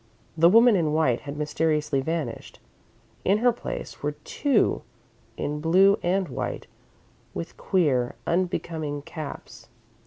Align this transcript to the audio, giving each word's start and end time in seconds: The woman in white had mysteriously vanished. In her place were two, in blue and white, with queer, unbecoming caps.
The 0.35 0.49
woman 0.49 0.75
in 0.75 0.93
white 0.93 1.19
had 1.21 1.37
mysteriously 1.37 2.01
vanished. 2.01 2.59
In 3.23 3.37
her 3.37 3.51
place 3.53 4.01
were 4.01 4.13
two, 4.13 4.81
in 5.37 5.61
blue 5.61 5.99
and 6.01 6.27
white, 6.27 6.65
with 7.35 7.55
queer, 7.55 8.15
unbecoming 8.25 9.03
caps. 9.03 9.69